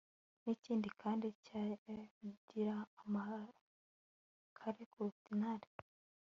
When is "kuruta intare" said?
4.91-5.69